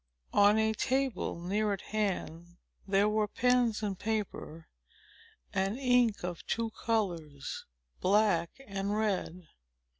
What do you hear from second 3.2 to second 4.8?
pens and paper,